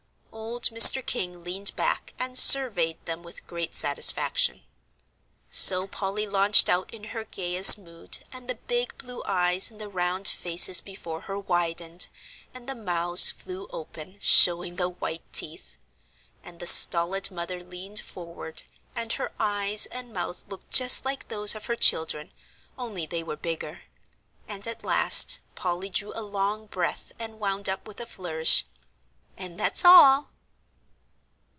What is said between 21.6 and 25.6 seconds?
her children, only they were bigger; and at last